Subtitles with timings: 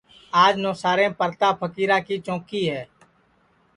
[0.43, 2.83] آج نوساریم پرتاپ پھکیرا کی چونٚکی ہے